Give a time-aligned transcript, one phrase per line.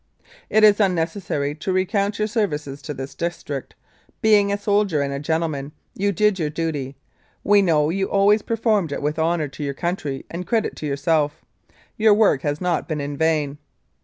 [0.49, 3.75] "It is unnecessary to recount your services to this district.
[4.19, 6.95] Being a soldier and a gentleman, you did your duty.
[7.43, 11.45] We know you always performed it with honour to your country and credit to yourself.
[11.97, 13.59] Your work has not been in vain.